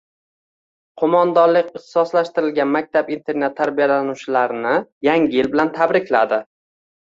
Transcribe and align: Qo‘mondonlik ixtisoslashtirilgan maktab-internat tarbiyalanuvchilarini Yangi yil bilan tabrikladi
Qo‘mondonlik 1.01 1.67
ixtisoslashtirilgan 1.79 2.71
maktab-internat 2.77 3.57
tarbiyalanuvchilarini 3.59 4.73
Yangi 5.11 5.39
yil 5.43 5.53
bilan 5.55 5.71
tabrikladi 5.79 6.43